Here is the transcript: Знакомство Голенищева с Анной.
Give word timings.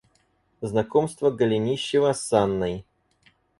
Знакомство 0.61 1.29
Голенищева 1.29 2.13
с 2.13 2.33
Анной. 2.33 2.85